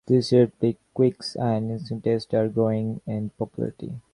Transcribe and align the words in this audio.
These 0.07 0.31
relatively 0.33 0.79
quick 0.95 1.17
and 1.35 1.69
inexpensive 1.69 2.01
tests 2.03 2.33
are 2.33 2.47
growing 2.47 3.01
in 3.05 3.29
popularity. 3.37 4.01